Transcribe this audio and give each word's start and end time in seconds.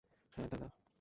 হ্যাঁ, 0.37 0.47
দাদা। 0.51 0.67